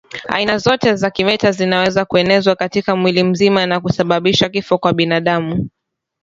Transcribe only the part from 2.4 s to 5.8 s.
katika mwili mzima na kusababisha kifo kwa binadamu